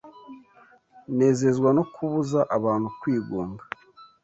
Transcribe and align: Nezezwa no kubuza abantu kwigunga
Nezezwa 1.17 1.69
no 1.77 1.83
kubuza 1.93 2.39
abantu 2.57 2.87
kwigunga 2.99 3.63